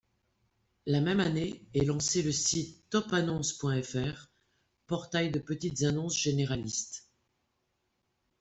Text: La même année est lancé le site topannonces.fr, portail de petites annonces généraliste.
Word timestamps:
La 0.87 0.99
même 0.99 1.19
année 1.19 1.63
est 1.75 1.85
lancé 1.85 2.23
le 2.23 2.31
site 2.31 2.89
topannonces.fr, 2.89 4.29
portail 4.87 5.29
de 5.29 5.37
petites 5.37 5.83
annonces 5.83 6.17
généraliste. 6.17 7.07